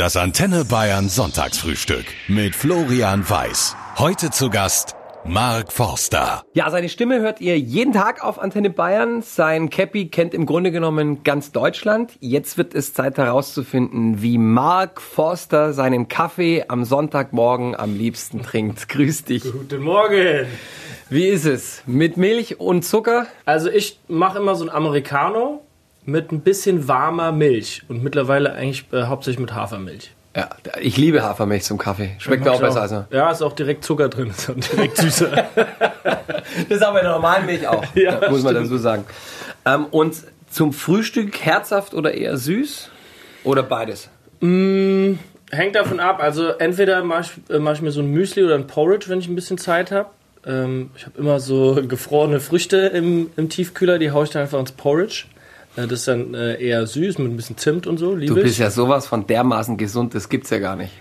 Das 0.00 0.16
Antenne 0.16 0.64
Bayern 0.64 1.10
Sonntagsfrühstück 1.10 2.06
mit 2.26 2.54
Florian 2.54 3.28
Weiß. 3.28 3.76
Heute 3.98 4.30
zu 4.30 4.48
Gast 4.48 4.96
Mark 5.26 5.74
Forster. 5.74 6.42
Ja, 6.54 6.70
seine 6.70 6.88
Stimme 6.88 7.20
hört 7.20 7.42
ihr 7.42 7.58
jeden 7.58 7.92
Tag 7.92 8.24
auf 8.24 8.38
Antenne 8.38 8.70
Bayern. 8.70 9.20
Sein 9.20 9.68
Cappy 9.68 10.08
kennt 10.08 10.32
im 10.32 10.46
Grunde 10.46 10.70
genommen 10.70 11.22
ganz 11.22 11.52
Deutschland. 11.52 12.12
Jetzt 12.20 12.56
wird 12.56 12.74
es 12.74 12.94
Zeit 12.94 13.18
herauszufinden, 13.18 14.22
wie 14.22 14.38
Mark 14.38 15.02
Forster 15.02 15.74
seinen 15.74 16.08
Kaffee 16.08 16.64
am 16.66 16.86
Sonntagmorgen 16.86 17.76
am 17.76 17.94
liebsten 17.94 18.40
trinkt. 18.40 18.88
Grüß 18.88 19.24
dich. 19.24 19.42
Guten 19.42 19.82
Morgen. 19.82 20.46
Wie 21.10 21.26
ist 21.26 21.44
es? 21.44 21.82
Mit 21.84 22.16
Milch 22.16 22.58
und 22.58 22.86
Zucker? 22.86 23.26
Also 23.44 23.68
ich 23.68 24.00
mache 24.08 24.38
immer 24.38 24.54
so 24.54 24.64
ein 24.64 24.70
Americano 24.70 25.60
mit 26.04 26.32
ein 26.32 26.40
bisschen 26.40 26.88
warmer 26.88 27.32
Milch 27.32 27.82
und 27.88 28.02
mittlerweile 28.02 28.52
eigentlich 28.52 28.84
äh, 28.92 29.04
hauptsächlich 29.04 29.40
mit 29.40 29.54
Hafermilch. 29.54 30.12
Ja, 30.36 30.48
ich 30.80 30.96
liebe 30.96 31.22
Hafermilch 31.22 31.64
zum 31.64 31.76
Kaffee. 31.76 32.12
Schmeckt 32.18 32.44
mir 32.44 32.52
auch 32.52 32.60
besser 32.60 32.82
als 32.82 32.92
noch. 32.92 33.10
Ja, 33.10 33.30
ist 33.30 33.42
auch 33.42 33.52
direkt 33.52 33.84
Zucker 33.84 34.08
drin, 34.08 34.30
ist 34.30 34.48
auch 34.48 34.54
direkt 34.54 34.96
süßer. 34.96 35.28
das 35.54 36.24
ist 36.68 36.82
aber 36.82 37.00
in 37.00 37.04
der 37.04 37.14
normalen 37.14 37.46
Milch 37.46 37.66
auch, 37.66 37.84
Ja, 37.94 38.20
muss 38.30 38.42
man 38.42 38.54
stimmt. 38.54 38.66
dazu 38.66 38.78
sagen. 38.78 39.04
Ähm, 39.66 39.86
und 39.90 40.14
zum 40.48 40.72
Frühstück 40.72 41.40
herzhaft 41.40 41.94
oder 41.94 42.14
eher 42.14 42.36
süß? 42.36 42.90
Oder 43.44 43.62
beides? 43.62 44.08
Hängt 44.40 45.74
davon 45.74 46.00
ab, 46.00 46.22
also 46.22 46.48
entweder 46.48 47.02
mache 47.04 47.22
ich, 47.48 47.54
äh, 47.54 47.58
mach 47.58 47.74
ich 47.74 47.82
mir 47.82 47.90
so 47.90 48.00
ein 48.00 48.06
Müsli 48.06 48.44
oder 48.44 48.54
ein 48.54 48.66
Porridge, 48.66 49.08
wenn 49.08 49.18
ich 49.18 49.28
ein 49.28 49.34
bisschen 49.34 49.58
Zeit 49.58 49.90
habe. 49.90 50.10
Ähm, 50.46 50.90
ich 50.96 51.06
habe 51.06 51.18
immer 51.18 51.40
so 51.40 51.80
gefrorene 51.88 52.40
Früchte 52.40 52.76
im, 52.78 53.30
im 53.36 53.48
Tiefkühler, 53.48 53.98
die 53.98 54.12
haue 54.12 54.24
ich 54.24 54.30
dann 54.30 54.42
einfach 54.42 54.60
ins 54.60 54.72
Porridge. 54.72 55.24
Das 55.76 55.90
ist 55.92 56.08
dann 56.08 56.34
äh, 56.34 56.56
eher 56.60 56.86
süß 56.86 57.18
mit 57.18 57.32
ein 57.32 57.36
bisschen 57.36 57.56
Zimt 57.56 57.86
und 57.86 57.98
so, 57.98 58.10
Du 58.10 58.16
liebe 58.16 58.34
bist 58.34 58.54
ich. 58.54 58.58
ja 58.58 58.70
sowas 58.70 59.06
von 59.06 59.26
dermaßen 59.26 59.76
gesund, 59.76 60.14
das 60.14 60.28
gibt's 60.28 60.50
ja 60.50 60.58
gar 60.58 60.76
nicht. 60.76 60.92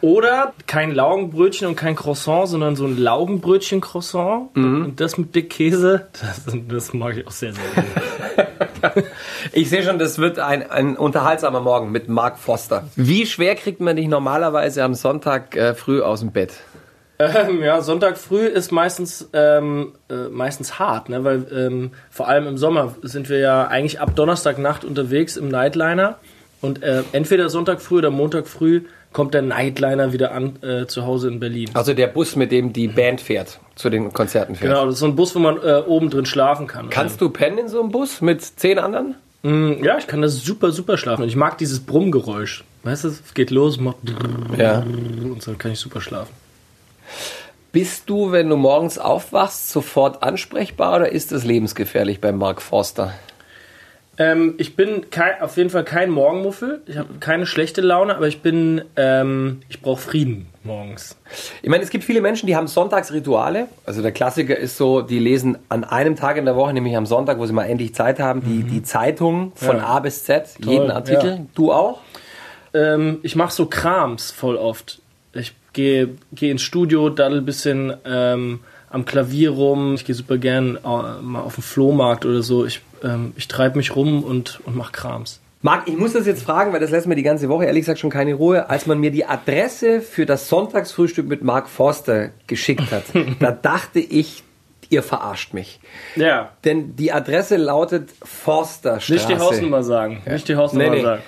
Oder 0.00 0.52
kein 0.68 0.92
Laugenbrötchen 0.94 1.66
und 1.66 1.74
kein 1.74 1.96
Croissant, 1.96 2.46
sondern 2.48 2.76
so 2.76 2.84
ein 2.86 2.96
Laugenbrötchen-Croissant. 2.96 4.50
Und 4.54 5.00
das 5.00 5.18
mit 5.18 5.34
dick 5.34 5.50
Käse, 5.50 6.06
das, 6.20 6.44
das 6.68 6.92
mag 6.94 7.16
ich 7.16 7.26
auch 7.26 7.32
sehr, 7.32 7.52
sehr 7.52 7.62
gerne. 7.74 9.04
Ich 9.52 9.68
sehe 9.68 9.82
schon, 9.82 9.98
das 9.98 10.18
wird 10.18 10.38
ein, 10.38 10.70
ein 10.70 10.96
unterhaltsamer 10.96 11.60
Morgen 11.60 11.90
mit 11.92 12.08
Mark 12.08 12.38
Foster. 12.38 12.84
Wie 12.96 13.26
schwer 13.26 13.54
kriegt 13.56 13.80
man 13.80 13.96
dich 13.96 14.08
normalerweise 14.08 14.82
am 14.84 14.94
Sonntag 14.94 15.54
äh, 15.56 15.74
früh 15.74 16.00
aus 16.00 16.20
dem 16.20 16.30
Bett? 16.32 16.52
Ähm, 17.20 17.62
ja, 17.62 17.80
Sonntag 17.82 18.18
früh 18.18 18.46
ist 18.46 18.72
meistens, 18.72 19.28
ähm, 19.32 19.92
äh, 20.08 20.28
meistens 20.30 20.78
hart, 20.78 21.08
ne? 21.08 21.22
weil 21.24 21.46
ähm, 21.52 21.90
vor 22.10 22.28
allem 22.28 22.46
im 22.46 22.58
Sommer 22.58 22.94
sind 23.02 23.28
wir 23.28 23.38
ja 23.38 23.66
eigentlich 23.68 24.00
ab 24.00 24.14
Donnerstagnacht 24.16 24.84
unterwegs 24.84 25.36
im 25.36 25.48
Nightliner. 25.48 26.18
Und 26.60 26.82
äh, 26.82 27.02
entweder 27.12 27.48
Sonntag 27.48 27.80
früh 27.80 27.98
oder 27.98 28.10
Montag 28.10 28.46
früh 28.46 28.82
kommt 29.12 29.34
der 29.34 29.42
Nightliner 29.42 30.12
wieder 30.12 30.32
an 30.32 30.62
äh, 30.62 30.86
zu 30.86 31.04
Hause 31.06 31.28
in 31.28 31.40
Berlin. 31.40 31.70
Also 31.74 31.94
der 31.94 32.06
Bus, 32.06 32.36
mit 32.36 32.52
dem 32.52 32.72
die 32.72 32.86
Band 32.86 33.20
fährt, 33.20 33.58
zu 33.74 33.90
den 33.90 34.12
Konzerten 34.12 34.54
fährt. 34.54 34.70
Genau, 34.70 34.84
das 34.86 34.94
ist 34.94 35.00
so 35.00 35.06
ein 35.06 35.16
Bus, 35.16 35.34
wo 35.34 35.38
man 35.40 35.56
äh, 35.56 35.82
oben 35.86 36.10
drin 36.10 36.26
schlafen 36.26 36.66
kann. 36.66 36.90
Kannst 36.90 37.20
du 37.20 37.30
pennen 37.30 37.58
in 37.58 37.68
so 37.68 37.80
einem 37.80 37.90
Bus 37.90 38.20
mit 38.20 38.42
zehn 38.42 38.78
anderen? 38.78 39.14
Mm, 39.42 39.82
Ja, 39.82 39.96
ich 39.98 40.06
kann 40.06 40.20
das 40.22 40.36
super, 40.44 40.70
super 40.70 40.96
schlafen. 40.98 41.22
Und 41.22 41.28
ich 41.28 41.36
mag 41.36 41.56
dieses 41.58 41.80
Brummgeräusch. 41.80 42.62
Weißt 42.82 43.04
du, 43.04 43.08
es 43.08 43.34
geht 43.34 43.50
los, 43.50 43.80
macht 43.80 43.96
Ja. 44.56 44.80
und 44.80 45.42
so 45.42 45.54
kann 45.54 45.72
ich 45.72 45.78
super 45.80 46.00
schlafen. 46.00 46.32
Bist 47.72 48.10
du, 48.10 48.32
wenn 48.32 48.48
du 48.48 48.56
morgens 48.56 48.98
aufwachst, 48.98 49.70
sofort 49.70 50.22
ansprechbar 50.24 50.96
oder 50.96 51.12
ist 51.12 51.30
das 51.30 51.44
lebensgefährlich 51.44 52.20
bei 52.20 52.32
Mark 52.32 52.60
Forster? 52.60 53.12
Ähm, 54.18 54.54
ich 54.58 54.74
bin 54.76 55.08
kein, 55.10 55.40
auf 55.40 55.56
jeden 55.56 55.70
Fall 55.70 55.84
kein 55.84 56.10
Morgenmuffel. 56.10 56.82
Ich 56.86 56.98
habe 56.98 57.08
keine 57.20 57.46
schlechte 57.46 57.80
Laune, 57.80 58.16
aber 58.16 58.26
ich 58.26 58.42
bin, 58.42 58.82
ähm, 58.96 59.60
ich 59.68 59.80
brauche 59.80 60.00
Frieden 60.02 60.48
morgens. 60.64 61.16
Ich 61.62 61.70
meine, 61.70 61.82
es 61.84 61.90
gibt 61.90 62.04
viele 62.04 62.20
Menschen, 62.20 62.46
die 62.48 62.54
haben 62.56 62.66
Sonntagsrituale. 62.66 63.68
Also 63.86 64.02
der 64.02 64.12
Klassiker 64.12 64.56
ist 64.56 64.76
so, 64.76 65.00
die 65.00 65.20
lesen 65.20 65.56
an 65.70 65.84
einem 65.84 66.16
Tag 66.16 66.36
in 66.36 66.44
der 66.44 66.56
Woche, 66.56 66.74
nämlich 66.74 66.96
am 66.96 67.06
Sonntag, 67.06 67.38
wo 67.38 67.46
sie 67.46 67.52
mal 67.54 67.64
endlich 67.64 67.94
Zeit 67.94 68.18
haben, 68.18 68.42
die, 68.44 68.64
die 68.64 68.82
Zeitung 68.82 69.52
von 69.54 69.76
Ja. 69.76 69.84
A 69.86 70.00
bis 70.00 70.24
Z, 70.24 70.48
jeden 70.58 70.90
Artikel. 70.90 71.30
ja. 71.30 71.46
Du 71.54 71.72
auch? 71.72 72.00
Ähm, 72.74 73.20
ich 73.22 73.36
mache 73.36 73.52
so 73.54 73.66
Krams 73.66 74.32
voll 74.32 74.56
oft. 74.56 75.00
Ich 75.32 75.54
gehe 75.72 76.16
geh 76.32 76.50
ins 76.50 76.62
Studio, 76.62 77.08
daddel 77.10 77.38
ein 77.38 77.44
bisschen 77.44 77.94
ähm, 78.04 78.60
am 78.88 79.04
Klavier 79.04 79.50
rum. 79.50 79.94
Ich 79.94 80.04
gehe 80.04 80.14
super 80.14 80.38
gern 80.38 80.76
äh, 80.76 81.22
mal 81.22 81.40
auf 81.40 81.54
den 81.54 81.62
Flohmarkt 81.62 82.26
oder 82.26 82.42
so. 82.42 82.64
Ich, 82.66 82.80
ähm, 83.04 83.32
ich 83.36 83.48
treibe 83.48 83.76
mich 83.76 83.94
rum 83.96 84.24
und, 84.24 84.60
und 84.64 84.76
mache 84.76 84.92
Krams. 84.92 85.40
Marc, 85.62 85.88
ich 85.88 85.96
muss 85.96 86.14
das 86.14 86.26
jetzt 86.26 86.42
fragen, 86.42 86.72
weil 86.72 86.80
das 86.80 86.90
lässt 86.90 87.06
mir 87.06 87.16
die 87.16 87.22
ganze 87.22 87.50
Woche 87.50 87.66
ehrlich 87.66 87.82
gesagt 87.82 87.98
schon 87.98 88.08
keine 88.10 88.32
Ruhe. 88.32 88.70
Als 88.70 88.86
man 88.86 88.98
mir 88.98 89.10
die 89.10 89.26
Adresse 89.26 90.00
für 90.00 90.24
das 90.24 90.48
Sonntagsfrühstück 90.48 91.28
mit 91.28 91.44
Mark 91.44 91.68
Forster 91.68 92.30
geschickt 92.46 92.90
hat, 92.90 93.04
da 93.40 93.52
dachte 93.52 94.00
ich, 94.00 94.42
ihr 94.88 95.02
verarscht 95.02 95.52
mich. 95.52 95.78
Ja. 96.16 96.52
Denn 96.64 96.96
die 96.96 97.12
Adresse 97.12 97.58
lautet 97.58 98.08
Forsterstraße. 98.22 99.12
Nicht 99.12 99.28
die 99.28 99.38
Hausnummer 99.38 99.82
sagen. 99.82 100.22
Nicht 100.26 100.48
die 100.48 100.56
Hausnummer 100.56 100.90
Nee, 100.90 100.96
nee. 100.96 101.02
sagen. 101.02 101.22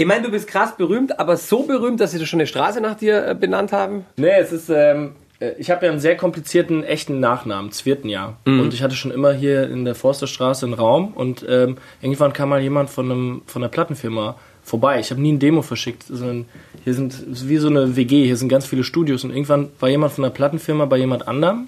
Ich 0.00 0.06
meine, 0.06 0.22
du 0.22 0.30
bist 0.30 0.46
krass 0.46 0.76
berühmt, 0.76 1.18
aber 1.18 1.36
so 1.36 1.64
berühmt, 1.64 1.98
dass 1.98 2.12
sie 2.12 2.24
schon 2.24 2.38
eine 2.38 2.46
Straße 2.46 2.80
nach 2.80 2.94
dir 2.94 3.26
äh, 3.26 3.34
benannt 3.34 3.72
haben? 3.72 4.06
Nee, 4.16 4.30
es 4.38 4.52
ist, 4.52 4.70
ähm, 4.70 5.16
äh, 5.40 5.54
ich 5.58 5.72
habe 5.72 5.86
ja 5.86 5.90
einen 5.90 5.98
sehr 5.98 6.16
komplizierten, 6.16 6.84
echten 6.84 7.18
Nachnamen, 7.18 7.72
Zwirtenjahr. 7.72 8.36
Und 8.44 8.74
ich 8.74 8.84
hatte 8.84 8.94
schon 8.94 9.10
immer 9.10 9.32
hier 9.32 9.68
in 9.68 9.84
der 9.84 9.96
Forsterstraße 9.96 10.66
einen 10.66 10.74
Raum 10.74 11.14
und 11.14 11.44
ähm, 11.48 11.78
irgendwann 12.00 12.32
kam 12.32 12.50
mal 12.50 12.62
jemand 12.62 12.90
von, 12.90 13.10
einem, 13.10 13.42
von 13.46 13.60
einer 13.60 13.70
Plattenfirma 13.70 14.36
vorbei. 14.62 15.00
Ich 15.00 15.10
habe 15.10 15.20
nie 15.20 15.32
ein 15.32 15.40
Demo 15.40 15.62
verschickt, 15.62 16.04
sondern 16.04 16.44
hier 16.84 16.94
sind, 16.94 17.16
wie 17.48 17.56
so 17.56 17.66
eine 17.66 17.96
WG, 17.96 18.24
hier 18.24 18.36
sind 18.36 18.50
ganz 18.50 18.66
viele 18.66 18.84
Studios 18.84 19.24
und 19.24 19.30
irgendwann 19.30 19.70
war 19.80 19.88
jemand 19.88 20.12
von 20.12 20.22
der 20.22 20.30
Plattenfirma 20.30 20.84
bei 20.84 20.98
jemand 20.98 21.26
anderem 21.26 21.66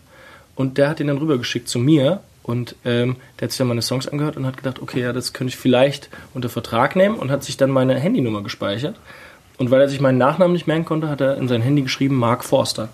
und 0.54 0.78
der 0.78 0.88
hat 0.88 1.00
ihn 1.00 1.08
dann 1.08 1.18
rübergeschickt 1.18 1.68
zu 1.68 1.80
mir 1.80 2.20
und 2.42 2.76
ähm, 2.84 3.16
der 3.38 3.46
hat 3.46 3.52
sich 3.52 3.58
dann 3.58 3.68
meine 3.68 3.82
Songs 3.82 4.08
angehört 4.08 4.36
und 4.36 4.46
hat 4.46 4.56
gedacht, 4.56 4.80
okay, 4.80 5.00
ja, 5.00 5.12
das 5.12 5.32
könnte 5.32 5.50
ich 5.50 5.56
vielleicht 5.56 6.08
unter 6.34 6.48
Vertrag 6.48 6.96
nehmen 6.96 7.16
und 7.16 7.30
hat 7.30 7.44
sich 7.44 7.56
dann 7.56 7.70
meine 7.70 7.94
Handynummer 7.94 8.42
gespeichert. 8.42 8.96
Und 9.58 9.70
weil 9.70 9.82
er 9.82 9.88
sich 9.88 10.00
meinen 10.00 10.16
Nachnamen 10.18 10.54
nicht 10.54 10.66
merken 10.66 10.86
konnte, 10.86 11.08
hat 11.08 11.20
er 11.20 11.36
in 11.36 11.46
sein 11.46 11.60
Handy 11.60 11.82
geschrieben 11.82 12.16
Mark 12.16 12.44
Forster. 12.44 12.88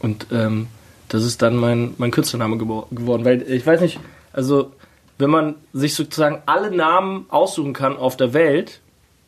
Und 0.00 0.26
ähm, 0.30 0.66
das 1.08 1.24
ist 1.24 1.40
dann 1.40 1.56
mein, 1.56 1.94
mein 1.96 2.10
Künstlername 2.10 2.58
geworden. 2.58 3.24
Weil 3.24 3.42
ich 3.42 3.66
weiß 3.66 3.80
nicht, 3.80 3.98
also 4.32 4.72
wenn 5.18 5.30
man 5.30 5.54
sich 5.72 5.94
sozusagen 5.94 6.42
alle 6.46 6.70
Namen 6.70 7.26
aussuchen 7.28 7.72
kann 7.72 7.96
auf 7.96 8.16
der 8.16 8.34
Welt, 8.34 8.80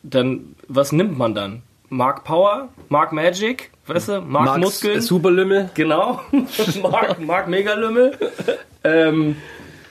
dann 0.03 0.55
was 0.67 0.91
nimmt 0.91 1.17
man 1.17 1.33
dann? 1.33 1.63
Mark 1.89 2.23
Power, 2.23 2.69
Mark 2.89 3.11
Magic, 3.11 3.71
weißt 3.87 4.09
du, 4.09 4.21
Mark 4.21 4.45
Marks 4.45 4.59
Muskeln. 4.59 5.01
Superlümmel. 5.01 5.69
Genau. 5.73 6.21
Mark, 6.81 7.19
Mark 7.21 7.47
Megalümmel. 7.47 8.17
Ähm, 8.85 9.35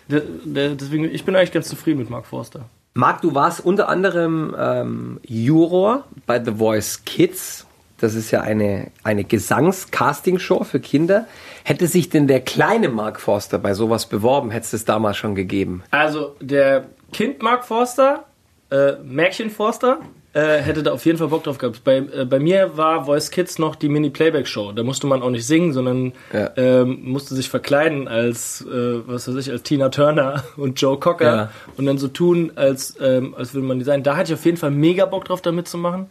de, 0.08 0.22
de, 0.44 0.74
deswegen, 0.74 1.04
ich 1.04 1.24
bin 1.24 1.36
eigentlich 1.36 1.52
ganz 1.52 1.68
zufrieden 1.68 1.98
mit 1.98 2.10
Mark 2.10 2.26
Forster. 2.26 2.66
Marc, 2.94 3.22
du 3.22 3.34
warst 3.34 3.64
unter 3.64 3.88
anderem 3.88 4.54
ähm, 4.56 5.20
Juror 5.26 6.04
bei 6.26 6.42
The 6.42 6.52
Voice 6.52 7.04
Kids. 7.04 7.66
Das 7.98 8.14
ist 8.14 8.30
ja 8.30 8.42
eine, 8.42 8.90
eine 9.02 9.24
Gesangs-Casting-Show 9.24 10.64
für 10.64 10.78
Kinder. 10.78 11.26
Hätte 11.64 11.86
sich 11.86 12.08
denn 12.08 12.26
der 12.26 12.40
kleine 12.40 12.88
Mark 12.88 13.20
Forster 13.20 13.58
bei 13.58 13.74
sowas 13.74 14.06
beworben, 14.06 14.50
hätte 14.50 14.64
es 14.64 14.70
das 14.72 14.84
damals 14.84 15.16
schon 15.16 15.34
gegeben? 15.34 15.82
Also, 15.90 16.36
der 16.40 16.86
Kind 17.12 17.42
Mark 17.42 17.64
Forster, 17.64 18.24
äh, 18.70 18.92
Märchen 19.02 19.50
Forster, 19.50 20.00
äh, 20.34 20.58
hätte 20.58 20.82
da 20.82 20.92
auf 20.92 21.06
jeden 21.06 21.16
Fall 21.18 21.28
Bock 21.28 21.44
drauf 21.44 21.58
gehabt. 21.58 21.82
Bei, 21.84 21.98
äh, 21.98 22.24
bei 22.28 22.38
mir 22.40 22.76
war 22.76 23.04
Voice 23.06 23.30
Kids 23.30 23.58
noch 23.58 23.76
die 23.76 23.88
Mini-Playback-Show. 23.88 24.72
Da 24.72 24.82
musste 24.82 25.06
man 25.06 25.22
auch 25.22 25.30
nicht 25.30 25.46
singen, 25.46 25.72
sondern 25.72 26.12
Ja. 26.32 26.50
ähm, 26.56 26.98
musste 27.04 27.34
sich 27.34 27.48
verkleiden 27.48 28.08
als, 28.08 28.60
äh, 28.62 29.06
was 29.06 29.28
weiß 29.28 29.36
ich, 29.36 29.50
als 29.50 29.62
Tina 29.62 29.88
Turner 29.90 30.42
und 30.56 30.80
Joe 30.80 30.98
Cocker 30.98 31.24
Ja. 31.36 31.50
und 31.76 31.86
dann 31.86 31.98
so 31.98 32.08
tun, 32.08 32.52
als, 32.56 32.96
ähm, 33.00 33.34
als 33.38 33.54
würde 33.54 33.66
man 33.66 33.78
die 33.78 33.84
sein. 33.84 34.02
Da 34.02 34.16
hatte 34.16 34.32
ich 34.32 34.38
auf 34.38 34.44
jeden 34.44 34.56
Fall 34.56 34.70
mega 34.72 35.06
Bock 35.06 35.24
drauf, 35.26 35.40
da 35.40 35.52
mitzumachen. 35.52 36.06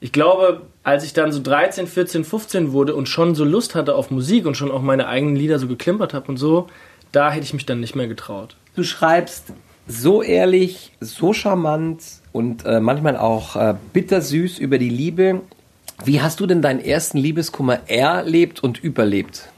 Ich 0.00 0.12
glaube, 0.12 0.60
als 0.84 1.04
ich 1.04 1.12
dann 1.12 1.32
so 1.32 1.40
13, 1.42 1.86
14, 1.88 2.24
15 2.24 2.72
wurde 2.72 2.94
und 2.94 3.08
schon 3.08 3.34
so 3.34 3.44
Lust 3.44 3.74
hatte 3.74 3.94
auf 3.96 4.10
Musik 4.12 4.46
und 4.46 4.56
schon 4.56 4.70
auch 4.70 4.82
meine 4.82 5.08
eigenen 5.08 5.34
Lieder 5.34 5.58
so 5.58 5.66
geklimpert 5.66 6.14
habe 6.14 6.28
und 6.28 6.36
so, 6.36 6.66
da 7.10 7.30
hätte 7.30 7.44
ich 7.44 7.52
mich 7.54 7.66
dann 7.66 7.80
nicht 7.80 7.96
mehr 7.96 8.06
getraut. 8.06 8.54
Du 8.76 8.84
schreibst 8.84 9.52
so 9.88 10.22
ehrlich, 10.22 10.92
so 11.00 11.32
charmant 11.32 12.02
und 12.32 12.64
äh, 12.64 12.78
manchmal 12.78 13.16
auch 13.16 13.56
äh, 13.56 13.74
bittersüß 13.92 14.58
über 14.58 14.78
die 14.78 14.90
Liebe. 14.90 15.40
Wie 16.04 16.20
hast 16.20 16.38
du 16.38 16.46
denn 16.46 16.62
deinen 16.62 16.80
ersten 16.80 17.18
Liebeskummer 17.18 17.80
erlebt 17.88 18.62
und 18.62 18.82
überlebt? 18.84 19.48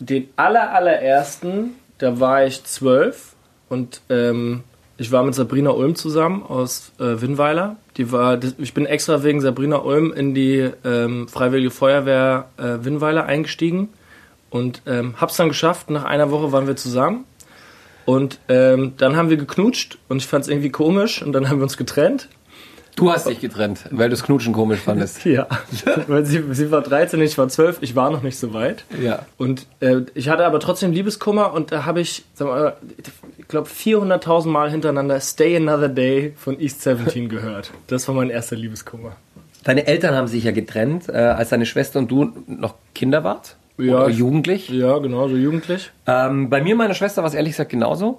Den 0.00 0.28
aller, 0.36 0.72
allerersten, 0.72 1.74
da 1.98 2.18
war 2.18 2.46
ich 2.46 2.64
zwölf 2.64 3.34
und 3.68 4.00
ähm, 4.08 4.64
ich 4.96 5.12
war 5.12 5.22
mit 5.22 5.34
Sabrina 5.34 5.70
Ulm 5.70 5.94
zusammen 5.94 6.42
aus 6.42 6.92
äh, 6.98 7.20
Winnweiler. 7.20 7.76
Die 7.96 8.10
war, 8.10 8.40
ich 8.58 8.74
bin 8.74 8.86
extra 8.86 9.22
wegen 9.22 9.40
Sabrina 9.40 9.76
Ulm 9.76 10.12
in 10.12 10.34
die 10.34 10.70
ähm, 10.84 11.28
Freiwillige 11.28 11.70
Feuerwehr 11.70 12.48
äh, 12.56 12.84
Winnweiler 12.84 13.26
eingestiegen 13.26 13.90
und 14.50 14.82
ähm, 14.86 15.14
hab's 15.20 15.36
dann 15.36 15.48
geschafft. 15.48 15.90
Nach 15.90 16.04
einer 16.04 16.30
Woche 16.32 16.50
waren 16.50 16.66
wir 16.66 16.74
zusammen 16.74 17.24
und 18.08 18.38
ähm, 18.48 18.94
dann 18.96 19.16
haben 19.16 19.28
wir 19.28 19.36
geknutscht 19.36 19.98
und 20.08 20.16
ich 20.16 20.26
fand's 20.26 20.48
irgendwie 20.48 20.70
komisch 20.70 21.20
und 21.20 21.34
dann 21.34 21.50
haben 21.50 21.58
wir 21.58 21.64
uns 21.64 21.76
getrennt. 21.76 22.30
Du 22.96 23.12
hast 23.12 23.28
dich 23.28 23.38
getrennt, 23.38 23.84
weil 23.90 24.08
du 24.08 24.14
das 24.16 24.22
Knutschen 24.22 24.54
komisch 24.54 24.80
fandest. 24.80 25.24
Ja, 25.26 25.46
weil 26.06 26.24
sie, 26.24 26.42
sie 26.52 26.70
war 26.70 26.80
13, 26.80 27.20
ich 27.20 27.36
war 27.36 27.50
12, 27.50 27.82
ich 27.82 27.96
war 27.96 28.10
noch 28.10 28.22
nicht 28.22 28.38
so 28.38 28.54
weit. 28.54 28.84
Ja. 28.98 29.26
Und 29.36 29.66
äh, 29.80 30.06
ich 30.14 30.30
hatte 30.30 30.46
aber 30.46 30.58
trotzdem 30.58 30.92
Liebeskummer 30.92 31.52
und 31.52 31.70
da 31.70 31.84
habe 31.84 32.00
ich, 32.00 32.24
sag 32.32 32.48
mal, 32.48 32.76
ich 33.36 33.46
glaube 33.46 33.68
400.000 33.68 34.48
Mal 34.48 34.70
hintereinander 34.70 35.20
Stay 35.20 35.54
Another 35.54 35.90
Day 35.90 36.32
von 36.34 36.58
East 36.58 36.80
17 36.80 37.28
gehört. 37.28 37.72
Das 37.88 38.08
war 38.08 38.14
mein 38.14 38.30
erster 38.30 38.56
Liebeskummer. 38.56 39.16
Deine 39.64 39.86
Eltern 39.86 40.14
haben 40.14 40.28
sich 40.28 40.44
ja 40.44 40.52
getrennt, 40.52 41.10
äh, 41.10 41.12
als 41.12 41.50
deine 41.50 41.66
Schwester 41.66 41.98
und 41.98 42.10
du 42.10 42.32
noch 42.46 42.76
Kinder 42.94 43.22
wart. 43.22 43.56
Ja. 43.78 43.94
Oder 43.96 44.08
jugendlich. 44.10 44.68
Ja, 44.68 44.98
genau, 44.98 45.28
so 45.28 45.36
jugendlich. 45.36 45.90
Ähm, 46.06 46.50
bei 46.50 46.60
mir 46.62 46.72
und 46.72 46.78
meiner 46.78 46.94
Schwester 46.94 47.22
war 47.22 47.28
es 47.28 47.34
ehrlich 47.34 47.52
gesagt 47.52 47.70
genauso. 47.70 48.18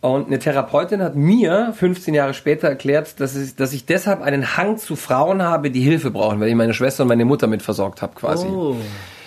Und 0.00 0.26
eine 0.26 0.38
Therapeutin 0.38 1.02
hat 1.02 1.16
mir 1.16 1.72
15 1.74 2.12
Jahre 2.14 2.34
später 2.34 2.68
erklärt, 2.68 3.18
dass 3.18 3.34
ich, 3.34 3.56
dass 3.56 3.72
ich 3.72 3.86
deshalb 3.86 4.20
einen 4.22 4.56
Hang 4.56 4.76
zu 4.78 4.94
Frauen 4.94 5.42
habe, 5.42 5.70
die 5.70 5.80
Hilfe 5.80 6.10
brauchen, 6.10 6.38
weil 6.40 6.48
ich 6.48 6.54
meine 6.54 6.74
Schwester 6.74 7.02
und 7.04 7.08
meine 7.08 7.24
Mutter 7.24 7.46
mit 7.46 7.62
versorgt 7.62 8.02
habe 8.02 8.14
quasi. 8.14 8.46
Oh. 8.46 8.76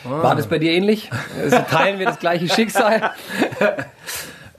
War 0.05 0.35
das 0.35 0.47
bei 0.47 0.59
dir 0.59 0.71
ähnlich? 0.71 1.09
Also 1.41 1.57
teilen 1.69 1.99
wir 1.99 2.05
das 2.05 2.19
gleiche 2.19 2.47
Schicksal? 2.53 3.11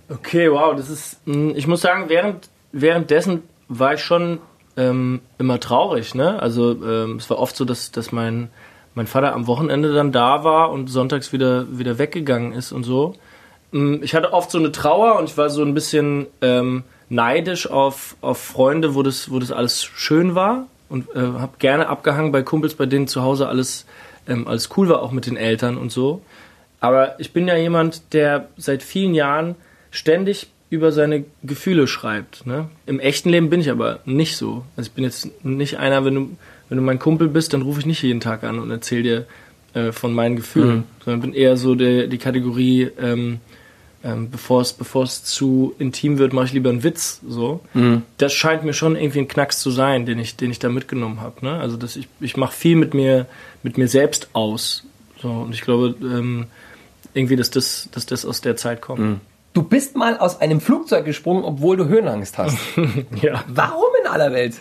Okay, 0.08 0.50
wow, 0.50 0.74
das 0.76 0.90
ist. 0.90 1.26
mh, 1.26 1.52
Ich 1.56 1.66
muss 1.66 1.80
sagen, 1.80 2.04
während, 2.08 2.48
währenddessen 2.72 3.42
war 3.68 3.94
ich 3.94 4.02
schon 4.02 4.38
ähm, 4.76 5.20
immer 5.38 5.60
traurig, 5.60 6.14
ne? 6.14 6.40
Also 6.42 6.72
ähm, 6.84 7.16
es 7.16 7.30
war 7.30 7.38
oft 7.38 7.56
so, 7.56 7.64
dass, 7.64 7.92
dass 7.92 8.10
mein, 8.12 8.48
mein 8.94 9.06
Vater 9.06 9.34
am 9.34 9.46
Wochenende 9.46 9.92
dann 9.94 10.12
da 10.12 10.44
war 10.44 10.70
und 10.70 10.88
sonntags 10.88 11.32
wieder, 11.32 11.78
wieder 11.78 11.98
weggegangen 11.98 12.52
ist 12.52 12.72
und 12.72 12.84
so. 12.84 13.14
Mm, 13.72 14.02
Ich 14.02 14.14
hatte 14.14 14.32
oft 14.32 14.50
so 14.50 14.58
eine 14.58 14.72
Trauer 14.72 15.18
und 15.18 15.28
ich 15.28 15.36
war 15.36 15.50
so 15.50 15.62
ein 15.62 15.74
bisschen 15.74 16.26
ähm, 16.40 16.82
neidisch 17.08 17.68
auf, 17.70 18.16
auf 18.20 18.38
Freunde, 18.38 18.94
wo 18.94 19.02
das, 19.02 19.30
wo 19.30 19.38
das 19.38 19.52
alles 19.52 19.84
schön 19.84 20.34
war 20.34 20.66
und 20.88 21.08
äh, 21.14 21.18
habe 21.20 21.52
gerne 21.58 21.88
abgehangen 21.88 22.32
bei 22.32 22.42
Kumpels, 22.42 22.74
bei 22.74 22.86
denen 22.86 23.06
zu 23.08 23.22
Hause 23.22 23.48
alles, 23.48 23.86
ähm, 24.28 24.46
alles 24.46 24.70
cool 24.76 24.88
war, 24.88 25.02
auch 25.02 25.12
mit 25.12 25.26
den 25.26 25.36
Eltern 25.36 25.76
und 25.76 25.92
so. 25.92 26.22
Aber 26.80 27.20
ich 27.20 27.32
bin 27.32 27.46
ja 27.46 27.56
jemand, 27.56 28.14
der 28.14 28.48
seit 28.56 28.82
vielen 28.82 29.14
Jahren 29.14 29.54
ständig 29.90 30.48
über 30.70 30.92
seine 30.92 31.24
Gefühle 31.42 31.86
schreibt. 31.86 32.46
Ne? 32.46 32.68
Im 32.86 33.00
echten 33.00 33.28
Leben 33.28 33.50
bin 33.50 33.60
ich 33.60 33.70
aber 33.70 33.98
nicht 34.04 34.36
so. 34.36 34.64
Also 34.76 34.88
ich 34.88 34.94
bin 34.94 35.04
jetzt 35.04 35.28
nicht 35.44 35.78
einer, 35.78 36.04
wenn 36.04 36.14
du, 36.14 36.30
wenn 36.70 36.78
du 36.78 36.82
mein 36.82 36.98
Kumpel 36.98 37.28
bist, 37.28 37.52
dann 37.52 37.62
rufe 37.62 37.80
ich 37.80 37.86
nicht 37.86 38.02
jeden 38.02 38.20
Tag 38.20 38.42
an 38.44 38.58
und 38.58 38.70
erzähle 38.70 39.02
dir 39.02 39.26
äh, 39.74 39.92
von 39.92 40.14
meinen 40.14 40.36
Gefühlen, 40.36 40.84
sondern 41.04 41.20
bin 41.20 41.34
eher 41.34 41.56
so 41.58 41.74
der, 41.74 42.06
die 42.06 42.18
Kategorie, 42.18 42.88
ähm, 42.98 43.40
ähm, 44.02 44.30
bevor 44.30 44.62
es 44.62 44.72
bevor 44.72 45.02
es 45.02 45.24
zu 45.24 45.74
intim 45.78 46.16
wird, 46.18 46.32
mache 46.32 46.46
ich 46.46 46.52
lieber 46.54 46.70
einen 46.70 46.82
Witz. 46.82 47.20
So, 47.28 47.60
das 48.16 48.32
scheint 48.32 48.64
mir 48.64 48.72
schon 48.72 48.96
irgendwie 48.96 49.18
ein 49.18 49.28
Knacks 49.28 49.60
zu 49.60 49.70
sein, 49.70 50.06
den 50.06 50.18
ich 50.18 50.36
den 50.36 50.50
ich 50.50 50.58
da 50.58 50.70
mitgenommen 50.70 51.20
habe. 51.20 51.44
Ne? 51.44 51.52
Also 51.58 51.76
dass 51.76 51.96
ich 51.96 52.08
ich 52.20 52.36
mache 52.38 52.54
viel 52.54 52.76
mit 52.76 52.94
mir 52.94 53.26
mit 53.62 53.76
mir 53.76 53.88
selbst 53.88 54.30
aus. 54.32 54.84
So 55.20 55.28
und 55.28 55.54
ich 55.54 55.60
glaube 55.60 55.96
ähm, 56.00 56.46
irgendwie, 57.12 57.36
dass 57.36 57.50
das 57.50 57.90
dass 57.92 58.06
das 58.06 58.24
aus 58.24 58.40
der 58.40 58.56
Zeit 58.56 58.80
kommt. 58.80 59.20
Du 59.52 59.64
bist 59.64 59.96
mal 59.96 60.16
aus 60.16 60.40
einem 60.40 60.60
Flugzeug 60.60 61.04
gesprungen, 61.04 61.44
obwohl 61.44 61.76
du 61.76 61.86
Höhenangst 61.86 62.38
hast. 62.38 62.56
Ja. 63.20 63.44
Warum 63.48 63.88
in 64.00 64.08
aller 64.08 64.32
Welt? 64.32 64.54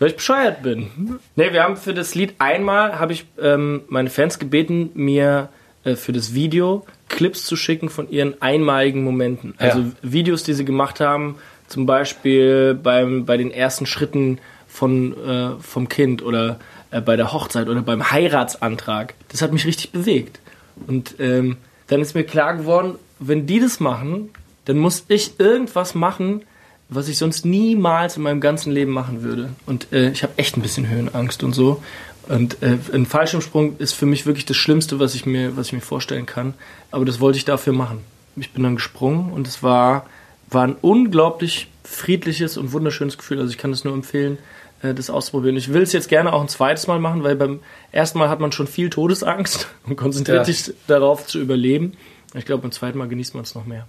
Weil 0.00 0.08
ich 0.08 0.16
bescheuert 0.16 0.62
bin. 0.62 1.20
Nee, 1.36 1.52
wir 1.52 1.62
haben 1.62 1.76
für 1.76 1.94
das 1.94 2.14
Lied 2.16 2.34
einmal, 2.38 2.98
habe 2.98 3.12
ich 3.12 3.26
ähm, 3.40 3.82
meine 3.88 4.10
Fans 4.10 4.38
gebeten, 4.38 4.90
mir 4.94 5.50
äh, 5.84 5.94
für 5.94 6.12
das 6.12 6.34
Video 6.34 6.84
Clips 7.08 7.44
zu 7.44 7.54
schicken 7.54 7.88
von 7.90 8.10
ihren 8.10 8.40
einmaligen 8.40 9.04
Momenten. 9.04 9.54
Also 9.58 9.80
Ja. 9.80 9.86
Videos, 10.02 10.42
die 10.42 10.54
sie 10.54 10.64
gemacht 10.64 11.00
haben, 11.00 11.36
zum 11.68 11.86
Beispiel 11.86 12.74
beim, 12.74 13.26
bei 13.26 13.36
den 13.36 13.50
ersten 13.50 13.86
Schritten 13.86 14.38
von, 14.66 15.12
äh, 15.24 15.50
vom 15.60 15.88
Kind 15.88 16.22
oder 16.22 16.58
äh, 16.90 17.00
bei 17.00 17.16
der 17.16 17.32
Hochzeit 17.32 17.68
oder 17.68 17.82
beim 17.82 18.10
Heiratsantrag. 18.10 19.14
Das 19.28 19.42
hat 19.42 19.52
mich 19.52 19.66
richtig 19.66 19.92
bewegt. 19.92 20.40
Und 20.86 21.16
ähm, 21.18 21.58
dann 21.88 22.00
ist 22.00 22.14
mir 22.14 22.24
klar 22.24 22.56
geworden, 22.56 22.94
wenn 23.18 23.46
die 23.46 23.60
das 23.60 23.80
machen, 23.80 24.30
dann 24.64 24.78
muss 24.78 25.04
ich 25.08 25.38
irgendwas 25.38 25.94
machen, 25.94 26.42
was 26.90 27.08
ich 27.08 27.18
sonst 27.18 27.44
niemals 27.44 28.16
in 28.16 28.22
meinem 28.22 28.40
ganzen 28.40 28.72
Leben 28.72 28.90
machen 28.92 29.22
würde. 29.22 29.50
Und 29.66 29.92
äh, 29.92 30.10
ich 30.10 30.22
habe 30.22 30.32
echt 30.36 30.56
ein 30.56 30.62
bisschen 30.62 30.88
Höhenangst 30.88 31.42
und 31.42 31.52
so. 31.54 31.82
Und 32.28 32.62
äh, 32.62 32.78
ein 32.92 33.06
Fallschirmsprung 33.06 33.76
ist 33.78 33.92
für 33.92 34.06
mich 34.06 34.26
wirklich 34.26 34.44
das 34.46 34.56
Schlimmste, 34.56 34.98
was 35.00 35.14
ich 35.14 35.26
mir, 35.26 35.56
was 35.56 35.68
ich 35.68 35.72
mir 35.72 35.80
vorstellen 35.80 36.26
kann. 36.26 36.54
Aber 36.90 37.04
das 37.04 37.20
wollte 37.20 37.38
ich 37.38 37.44
dafür 37.44 37.72
machen. 37.72 37.98
Ich 38.36 38.52
bin 38.52 38.62
dann 38.62 38.76
gesprungen 38.76 39.32
und 39.32 39.46
es 39.48 39.62
war, 39.62 40.06
war 40.50 40.64
ein 40.64 40.76
unglaublich 40.80 41.68
friedliches 41.84 42.56
und 42.56 42.72
wunderschönes 42.72 43.18
Gefühl. 43.18 43.38
Also 43.40 43.50
ich 43.50 43.58
kann 43.58 43.72
es 43.72 43.84
nur 43.84 43.94
empfehlen, 43.94 44.38
äh, 44.82 44.94
das 44.94 45.10
auszuprobieren. 45.10 45.56
Ich 45.56 45.72
will 45.72 45.82
es 45.82 45.92
jetzt 45.92 46.08
gerne 46.08 46.32
auch 46.32 46.40
ein 46.40 46.48
zweites 46.48 46.86
Mal 46.86 47.00
machen, 47.00 47.22
weil 47.24 47.34
beim 47.36 47.60
ersten 47.90 48.18
Mal 48.18 48.28
hat 48.28 48.38
man 48.40 48.52
schon 48.52 48.66
viel 48.68 48.90
Todesangst 48.90 49.66
und 49.86 49.96
konzentriert 49.96 50.38
Ja. 50.38 50.44
sich 50.52 50.72
darauf 50.86 51.26
zu 51.26 51.40
überleben. 51.40 51.92
Ich 52.34 52.44
glaube, 52.44 52.62
beim 52.62 52.72
zweiten 52.72 52.98
Mal 52.98 53.08
genießt 53.08 53.34
man 53.34 53.42
es 53.42 53.54
noch 53.56 53.66
mehr. 53.66 53.86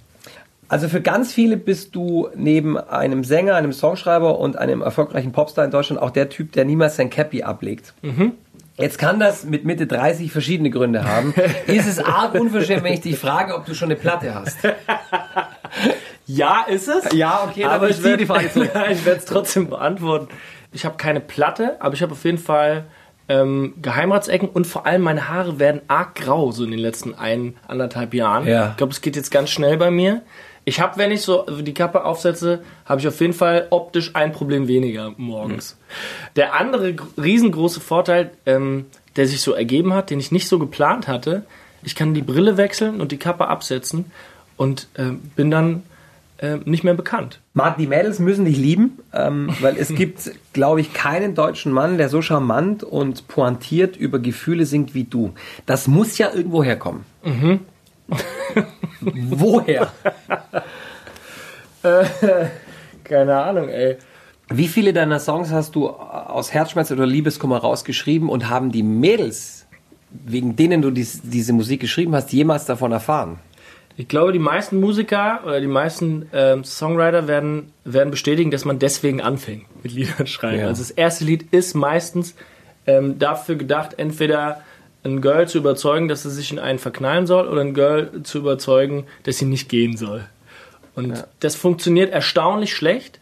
Also 0.71 0.88
für 0.88 1.01
ganz 1.01 1.33
viele 1.33 1.57
bist 1.57 1.95
du 1.95 2.29
neben 2.33 2.77
einem 2.77 3.25
Sänger, 3.25 3.56
einem 3.56 3.73
Songschreiber 3.73 4.39
und 4.39 4.56
einem 4.56 4.81
erfolgreichen 4.81 5.33
Popstar 5.33 5.65
in 5.65 5.71
Deutschland 5.71 6.01
auch 6.01 6.12
der 6.12 6.29
Typ, 6.29 6.53
der 6.53 6.63
niemals 6.63 6.95
sein 6.95 7.09
Cappy 7.09 7.44
ablegt. 7.44 7.94
Jetzt 8.77 8.97
kann 8.97 9.19
das 9.19 9.44
mit 9.44 9.65
Mitte 9.65 9.85
30 9.85 10.31
verschiedene 10.31 10.69
Gründe 10.69 11.03
haben. 11.03 11.33
Ist 11.68 11.88
es 11.88 12.00
arg 12.00 12.35
unverschämt, 12.35 12.85
wenn 12.85 12.94
ich 12.94 13.01
dich 13.01 13.18
frage, 13.18 13.53
ob 13.53 13.65
du 13.65 13.75
schon 13.75 13.89
eine 13.89 13.97
Platte 14.00 14.33
hast? 14.33 14.59
Ja, 16.27 16.65
ist 16.69 16.88
es. 16.88 17.12
Ja, 17.13 17.45
okay, 17.50 17.65
aber 17.65 17.89
ich 17.89 18.01
werde 18.03 18.18
die 18.18 18.25
Frage 18.25 18.50
zurück. 18.53 18.71
ich 18.89 19.06
werde 19.06 19.19
es 19.19 19.25
trotzdem 19.25 19.69
beantworten. 19.69 20.29
Ich 20.71 20.85
habe 20.85 20.95
keine 20.95 21.19
Platte, 21.19 21.75
aber 21.79 21.94
ich 21.94 22.01
habe 22.01 22.13
auf 22.13 22.23
jeden 22.23 22.38
Fall 22.38 22.85
ähm, 23.27 23.73
Geheimratsecken 23.81 24.47
und 24.47 24.65
vor 24.65 24.85
allem 24.85 25.01
meine 25.01 25.27
Haare 25.27 25.59
werden 25.59 25.81
arg 25.89 26.15
grau 26.15 26.51
so 26.51 26.63
in 26.63 26.71
den 26.71 26.79
letzten 26.79 27.15
ein, 27.15 27.56
anderthalb 27.68 28.13
Jahren. 28.13 28.47
Ja. 28.47 28.69
Ich 28.71 28.77
glaube, 28.77 28.94
es 28.94 29.01
geht 29.01 29.18
jetzt 29.18 29.31
ganz 29.31 29.50
schnell 29.50 29.77
bei 29.77 29.91
mir. 29.91 30.21
Ich 30.63 30.79
habe, 30.79 30.97
wenn 30.97 31.11
ich 31.11 31.21
so 31.21 31.43
die 31.61 31.73
Kappe 31.73 32.05
aufsetze, 32.05 32.61
habe 32.85 33.01
ich 33.01 33.07
auf 33.07 33.19
jeden 33.19 33.33
Fall 33.33 33.67
optisch 33.71 34.11
ein 34.15 34.31
Problem 34.31 34.67
weniger 34.67 35.13
morgens. 35.17 35.75
Der 36.35 36.53
andere 36.53 36.93
gr- 36.93 37.07
riesengroße 37.21 37.79
Vorteil, 37.79 38.31
ähm, 38.45 38.85
der 39.15 39.27
sich 39.27 39.41
so 39.41 39.53
ergeben 39.53 39.93
hat, 39.93 40.09
den 40.11 40.19
ich 40.19 40.31
nicht 40.31 40.47
so 40.47 40.59
geplant 40.59 41.07
hatte, 41.07 41.43
ich 41.83 41.95
kann 41.95 42.13
die 42.13 42.21
Brille 42.21 42.57
wechseln 42.57 43.01
und 43.01 43.11
die 43.11 43.17
Kappe 43.17 43.47
absetzen 43.47 44.05
und 44.55 44.87
ähm, 44.97 45.19
bin 45.35 45.49
dann 45.49 45.81
äh, 46.37 46.57
nicht 46.65 46.83
mehr 46.83 46.93
bekannt. 46.93 47.39
Marc, 47.53 47.77
die 47.77 47.87
Mädels 47.87 48.19
müssen 48.19 48.45
dich 48.45 48.57
lieben, 48.57 48.99
ähm, 49.13 49.49
weil 49.61 49.75
es 49.77 49.89
gibt, 49.93 50.31
glaube 50.53 50.79
ich, 50.81 50.93
keinen 50.93 51.33
deutschen 51.33 51.71
Mann, 51.71 51.97
der 51.97 52.07
so 52.09 52.21
charmant 52.21 52.83
und 52.83 53.27
pointiert 53.27 53.97
über 53.97 54.19
Gefühle 54.19 54.67
singt 54.67 54.94
wie 54.94 55.06
du. 55.06 55.33
Das 55.65 55.87
muss 55.87 56.19
ja 56.19 56.31
irgendwo 56.31 56.63
herkommen. 56.63 57.03
Woher? 59.01 59.91
Keine 63.03 63.35
Ahnung, 63.35 63.69
ey. 63.69 63.97
Wie 64.49 64.67
viele 64.67 64.93
deiner 64.93 65.19
Songs 65.19 65.51
hast 65.51 65.75
du 65.75 65.89
aus 65.89 66.53
Herzschmerz 66.53 66.91
oder 66.91 67.05
Liebeskummer 67.05 67.57
rausgeschrieben 67.57 68.29
und 68.29 68.49
haben 68.49 68.71
die 68.71 68.83
Mädels, 68.83 69.65
wegen 70.09 70.55
denen 70.55 70.81
du 70.81 70.91
dies, 70.91 71.21
diese 71.23 71.53
Musik 71.53 71.79
geschrieben 71.79 72.13
hast, 72.15 72.31
jemals 72.33 72.65
davon 72.65 72.91
erfahren? 72.91 73.39
Ich 73.97 74.07
glaube, 74.07 74.33
die 74.33 74.39
meisten 74.39 74.79
Musiker 74.79 75.41
oder 75.45 75.59
die 75.61 75.67
meisten 75.67 76.27
ähm, 76.33 76.63
Songwriter 76.63 77.27
werden, 77.27 77.71
werden 77.83 78.11
bestätigen, 78.11 78.51
dass 78.51 78.65
man 78.65 78.79
deswegen 78.79 79.21
anfängt 79.21 79.65
mit 79.83 79.93
Liedern 79.93 80.27
schreiben. 80.27 80.59
Ja. 80.59 80.67
Also 80.67 80.81
das 80.81 80.91
erste 80.91 81.23
Lied 81.25 81.53
ist 81.53 81.73
meistens 81.73 82.35
ähm, 82.87 83.19
dafür 83.19 83.55
gedacht, 83.55 83.95
entweder 83.97 84.61
ein 85.03 85.21
Girl 85.21 85.47
zu 85.47 85.57
überzeugen, 85.57 86.07
dass 86.07 86.23
sie 86.23 86.31
sich 86.31 86.51
in 86.51 86.59
einen 86.59 86.79
verknallen 86.79 87.27
soll 87.27 87.47
oder 87.47 87.61
ein 87.61 87.73
Girl 87.73 88.23
zu 88.23 88.39
überzeugen, 88.39 89.05
dass 89.23 89.37
sie 89.37 89.45
nicht 89.45 89.69
gehen 89.69 89.97
soll. 89.97 90.25
Und 90.95 91.23
das 91.39 91.55
funktioniert 91.55 92.11
erstaunlich 92.11 92.73
schlecht. 92.73 93.19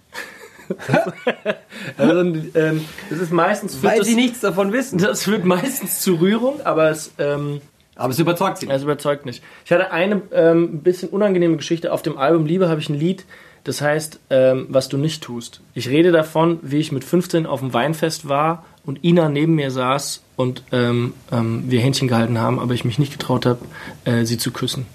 also, 1.98 2.20
ähm, 2.20 2.86
das 3.10 3.20
ist 3.20 3.32
meistens 3.32 3.82
Weil 3.82 4.00
das, 4.00 4.08
sie 4.08 4.16
nichts 4.16 4.40
davon 4.42 4.72
wissen. 4.72 5.00
das 5.00 5.24
führt 5.24 5.46
meistens 5.46 6.02
zu 6.02 6.16
Rührung, 6.16 6.62
aber 6.64 6.90
es 6.90 7.12
ähm, 7.18 7.62
Aber 7.96 8.12
es 8.12 8.20
überzeugt 8.20 8.60
sie. 8.60 8.70
es 8.70 8.84
überzeugt 8.84 9.26
nicht. 9.26 9.44
Ich 9.66 9.72
hatte 9.72 9.92
eine 9.92 10.22
ähm, 10.32 10.64
ein 10.64 10.84
bisschen 10.84 11.10
unangenehme 11.10 11.58
Geschichte. 11.58 11.92
Auf 11.92 12.02
dem 12.02 12.18
Album 12.18 12.46
Liebe 12.46 12.70
habe 12.70 12.82
ich 12.82 12.90
ein 12.90 13.00
Lied, 13.00 13.26
das 13.64 13.82
heißt, 13.82 14.20
ähm, 14.30 14.68
was 14.70 14.90
du 14.90 14.98
nicht 14.98 15.24
tust. 15.24 15.62
Ich 15.74 15.90
rede 15.90 16.12
davon, 16.12 16.60
wie 16.62 16.78
ich 16.78 16.92
mit 16.92 17.04
15 17.04 17.46
auf 17.46 17.62
dem 17.62 17.74
Weinfest 17.74 18.28
war 18.30 18.66
und 18.86 19.04
Ina 19.04 19.30
neben 19.30 19.56
mir 19.56 19.72
saß 19.72 20.22
und 20.40 20.64
ähm, 20.72 21.16
ähm, 21.34 21.66
wir 21.68 21.82
Händchen 21.82 22.08
gehalten 22.08 22.38
haben, 22.38 22.60
aber 22.60 22.74
ich 22.74 22.86
mich 22.86 22.98
nicht 22.98 23.12
getraut 23.12 23.46
habe, 23.46 23.60
äh, 24.06 24.24
sie 24.24 24.38
zu 24.38 24.52
küssen. 24.52 24.86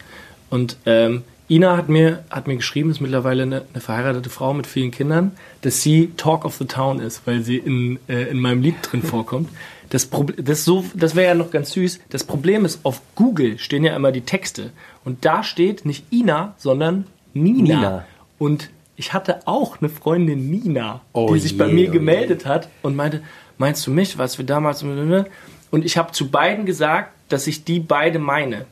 Und 0.48 0.78
ähm, 0.86 1.22
Ina 1.50 1.76
hat 1.76 1.90
mir, 1.90 2.24
hat 2.30 2.46
mir 2.46 2.56
geschrieben, 2.56 2.90
ist 2.90 3.02
mittlerweile 3.02 3.42
eine, 3.42 3.62
eine 3.74 3.82
verheiratete 3.82 4.30
Frau 4.30 4.54
mit 4.54 4.66
vielen 4.66 4.90
Kindern, 4.90 5.32
dass 5.60 5.82
sie 5.82 6.12
Talk 6.16 6.46
of 6.46 6.54
the 6.56 6.64
Town 6.64 6.98
ist, 6.98 7.26
weil 7.26 7.42
sie 7.42 7.58
in, 7.58 7.98
äh, 8.08 8.22
in 8.30 8.38
meinem 8.38 8.62
Lied 8.62 8.76
drin 8.80 9.02
vorkommt. 9.02 9.50
Das, 9.90 10.08
das, 10.38 10.64
so, 10.64 10.82
das 10.94 11.14
wäre 11.14 11.28
ja 11.28 11.34
noch 11.34 11.50
ganz 11.50 11.72
süß. 11.72 12.00
Das 12.08 12.24
Problem 12.24 12.64
ist, 12.64 12.80
auf 12.86 13.02
Google 13.14 13.58
stehen 13.58 13.84
ja 13.84 13.94
immer 13.94 14.12
die 14.12 14.22
Texte. 14.22 14.70
Und 15.04 15.26
da 15.26 15.42
steht 15.42 15.84
nicht 15.84 16.10
Ina, 16.10 16.54
sondern 16.56 17.06
Nina. 17.34 17.62
Nina. 17.62 18.04
Und 18.38 18.70
ich 18.96 19.12
hatte 19.12 19.46
auch 19.46 19.82
eine 19.82 19.90
Freundin 19.90 20.50
Nina, 20.50 21.02
Oh 21.12 21.34
die 21.34 21.40
sich 21.40 21.52
je, 21.52 21.58
bei 21.58 21.68
mir 21.68 21.90
oh 21.90 21.92
gemeldet 21.92 22.46
hat 22.46 22.70
und 22.80 22.96
meinte, 22.96 23.20
meinst 23.58 23.86
du 23.86 23.90
mich, 23.90 24.18
was 24.18 24.38
wir 24.38 24.46
damals... 24.46 24.82
Und 24.82 25.84
ich 25.84 25.98
habe 25.98 26.12
zu 26.12 26.30
beiden 26.30 26.66
gesagt, 26.66 27.10
dass 27.28 27.46
ich 27.46 27.64
die 27.64 27.80
beide 27.80 28.18
meine. 28.18 28.66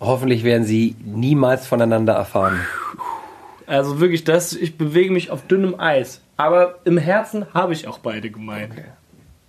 Hoffentlich 0.00 0.44
werden 0.44 0.64
sie 0.64 0.96
niemals 1.04 1.66
voneinander 1.66 2.14
erfahren. 2.14 2.60
Also 3.66 4.00
wirklich, 4.00 4.24
das, 4.24 4.52
ich 4.52 4.78
bewege 4.78 5.12
mich 5.12 5.30
auf 5.30 5.46
dünnem 5.46 5.78
Eis. 5.78 6.20
Aber 6.36 6.78
im 6.84 6.98
Herzen 6.98 7.46
habe 7.54 7.72
ich 7.72 7.88
auch 7.88 7.98
beide 7.98 8.30
gemeint. 8.30 8.74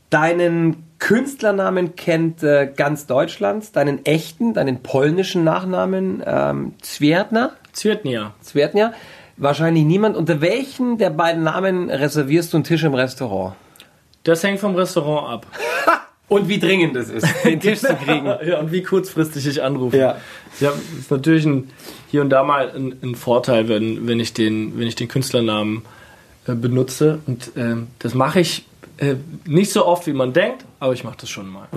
Deinen 0.09 0.83
Künstlernamen 0.99 1.95
kennt 1.95 2.41
äh, 2.41 2.71
ganz 2.73 3.07
Deutschland, 3.07 3.75
deinen 3.75 4.05
echten, 4.05 4.53
deinen 4.53 4.81
polnischen 4.81 5.43
Nachnamen 5.43 6.23
ähm, 6.25 6.73
Zwierdner, 6.81 7.51
Zvirtnia. 7.73 8.33
Zwierdnia, 8.41 8.93
wahrscheinlich 9.35 9.83
niemand. 9.83 10.15
Unter 10.15 10.41
welchen 10.41 10.97
der 10.97 11.09
beiden 11.09 11.43
Namen 11.43 11.89
reservierst 11.89 12.53
du 12.53 12.57
einen 12.57 12.63
Tisch 12.63 12.83
im 12.83 12.93
Restaurant? 12.93 13.55
Das 14.27 14.43
hängt 14.43 14.59
vom 14.59 14.75
Restaurant 14.75 15.29
ab. 15.29 15.47
Und 16.29 16.49
wie 16.49 16.59
dringend 16.59 16.93
es 16.97 17.09
ist, 17.09 17.25
den 17.45 17.61
Tisch 17.61 17.79
zu 17.79 17.95
kriegen. 17.95 18.25
Ja, 18.45 18.59
und 18.59 18.73
wie 18.73 18.83
kurzfristig 18.83 19.47
ich 19.47 19.63
anrufe. 19.63 19.97
Ja. 19.97 20.17
Ja, 20.59 20.73
ist 20.99 21.09
natürlich 21.09 21.45
ein, 21.45 21.69
hier 22.11 22.19
und 22.19 22.29
da 22.29 22.43
mal 22.43 22.69
ein, 22.75 23.15
Vorteil, 23.15 23.69
wenn, 23.69 24.07
wenn, 24.07 24.19
ich 24.19 24.33
den, 24.33 24.77
wenn 24.77 24.87
ich 24.87 24.95
den 24.95 25.07
Künstlernamen 25.07 25.85
äh, 26.45 26.53
benutze. 26.53 27.19
Und 27.27 27.51
ähm, 27.55 27.87
das 27.99 28.13
mache 28.13 28.41
ich 28.41 28.65
äh, 28.97 29.15
nicht 29.45 29.71
so 29.71 29.85
oft, 29.85 30.05
wie 30.05 30.11
man 30.11 30.33
denkt, 30.33 30.65
aber 30.81 30.91
ich 30.91 31.05
mache 31.05 31.15
das 31.21 31.29
schon 31.29 31.47
mal. 31.47 31.69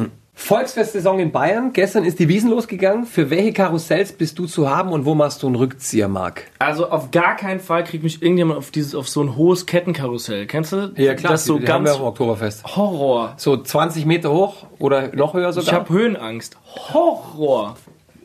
Volksfestsaison 0.43 1.21
in 1.21 1.31
Bayern. 1.33 1.73
Gestern 1.73 2.05
ist 2.05 2.19
die 2.19 2.27
Wiesen 2.29 2.51
losgegangen. 2.51 3.05
Für 3.05 3.31
welche 3.31 3.53
Karussells 3.53 4.13
bist 4.13 4.39
du 4.39 4.47
zu 4.47 4.69
haben 4.69 4.91
und 4.91 5.05
wo 5.05 5.15
machst 5.15 5.43
du 5.43 5.47
einen 5.47 5.55
Rückzieher, 5.55 6.09
Marc? 6.09 6.45
Also 6.59 6.89
auf 6.91 7.11
gar 7.11 7.37
keinen 7.37 7.61
Fall 7.61 7.85
kriegt 7.85 8.03
mich 8.03 8.23
irgendjemand 8.23 8.59
auf 8.59 8.71
dieses 8.71 8.95
auf 8.95 9.09
so 9.09 9.23
ein 9.23 9.37
hohes 9.37 9.67
Kettenkarussell. 9.67 10.47
Kennst 10.47 10.73
du? 10.73 10.89
Das 11.23 11.45
so 11.45 11.59
die 11.59 11.69
haben 11.69 11.85
ganz 11.85 11.97
wir 11.99 12.01
am 12.01 12.07
Oktoberfest. 12.09 12.65
Horror. 12.75 13.35
So 13.37 13.59
20 13.59 14.07
Meter 14.07 14.33
hoch 14.33 14.67
oder 14.79 15.15
noch 15.15 15.35
höher 15.35 15.51
Ich 15.51 15.55
sogar? 15.57 15.73
habe 15.81 15.91
Höhenangst. 15.93 16.57
Horror. 16.93 17.77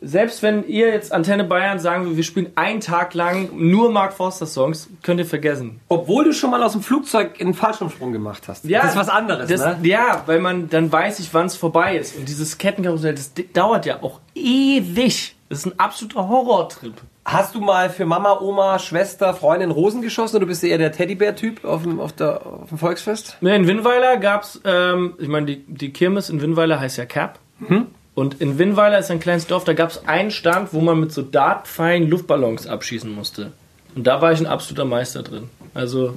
Selbst 0.06 0.40
wenn 0.42 0.66
ihr 0.68 0.88
jetzt 0.88 1.12
Antenne 1.12 1.42
Bayern 1.42 1.80
sagen 1.80 2.04
würdet, 2.04 2.16
wir 2.16 2.24
spielen 2.24 2.52
einen 2.54 2.80
Tag 2.80 3.14
lang 3.14 3.50
nur 3.52 3.90
Mark 3.90 4.12
Forster 4.12 4.46
Songs, 4.46 4.88
könnt 5.02 5.18
ihr 5.18 5.26
vergessen. 5.26 5.80
Obwohl 5.88 6.24
du 6.24 6.32
schon 6.32 6.50
mal 6.50 6.62
aus 6.62 6.72
dem 6.72 6.82
Flugzeug 6.82 7.40
einen 7.40 7.54
Fallschirmsprung 7.54 8.12
gemacht 8.12 8.44
hast. 8.46 8.64
das 8.70 8.90
ist 8.90 8.96
was 8.96 9.08
anderes, 9.08 9.48
das, 9.48 9.60
ne? 9.60 9.78
Ja, 9.82 10.22
weil 10.26 10.38
man 10.38 10.68
dann 10.68 10.92
weiß 10.92 11.18
ich, 11.18 11.34
wann 11.34 11.46
es 11.46 11.56
vorbei 11.56 11.96
ist. 11.96 12.16
Und 12.16 12.28
dieses 12.28 12.56
Kettenkarussell, 12.56 13.14
das 13.14 13.32
dauert 13.52 13.84
ja 13.84 14.00
auch 14.02 14.20
ewig. 14.36 15.34
Das 15.48 15.58
ist 15.58 15.66
ein 15.66 15.78
absoluter 15.78 16.28
Horrortrip. 16.28 16.94
Hast 17.24 17.56
du 17.56 17.60
mal 17.60 17.90
für 17.90 18.06
Mama, 18.06 18.38
Oma, 18.40 18.78
Schwester, 18.78 19.34
Freundin 19.34 19.72
Rosen 19.72 20.02
geschossen 20.02 20.36
oder 20.36 20.46
bist 20.46 20.62
du 20.62 20.68
eher 20.68 20.78
der 20.78 20.92
Teddybär-Typ 20.92 21.64
auf 21.64 21.82
dem, 21.82 21.98
auf, 21.98 22.12
der, 22.12 22.46
auf 22.46 22.68
dem 22.68 22.78
Volksfest? 22.78 23.36
Ne, 23.40 23.56
In 23.56 23.66
Winnweiler 23.66 24.18
gab's, 24.18 24.60
ähm, 24.64 25.14
ich 25.18 25.26
meine, 25.26 25.46
die, 25.46 25.64
die 25.66 25.92
Kirmes 25.92 26.30
in 26.30 26.40
Winnweiler 26.40 26.78
heißt 26.78 26.96
ja 26.98 27.06
Cap. 27.06 27.40
Mhm. 27.58 27.88
Und 28.16 28.40
in 28.40 28.58
Winnweiler 28.58 28.98
ist 28.98 29.10
ein 29.10 29.20
kleines 29.20 29.46
Dorf, 29.46 29.64
da 29.64 29.74
gab's 29.74 30.00
einen 30.06 30.30
Stand, 30.30 30.72
wo 30.72 30.80
man 30.80 30.98
mit 30.98 31.12
so 31.12 31.20
Dartpfeilen 31.20 32.08
Luftballons 32.08 32.66
abschießen 32.66 33.14
musste. 33.14 33.52
Und 33.94 34.06
da 34.06 34.22
war 34.22 34.32
ich 34.32 34.40
ein 34.40 34.46
absoluter 34.46 34.86
Meister 34.86 35.22
drin. 35.22 35.50
Also 35.74 36.16